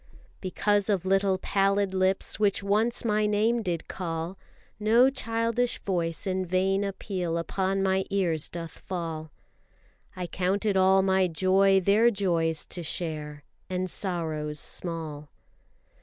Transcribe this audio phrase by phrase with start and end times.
[0.39, 4.35] Because of little pallid lips, which once My name did call,
[4.79, 9.29] No childish voice in vain appeal upon My ears doth fall.
[10.15, 15.29] I count it all my joy their joys to share, And sorrows small.